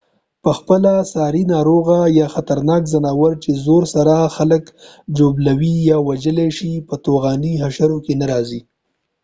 [0.43, 4.63] پخپله ساري ناروغۍ یا خطرناک ځناور چې زور سره خلک
[5.17, 8.61] ژوبلولای یا وژلای شي په طاعوني حشرو کې نه راځي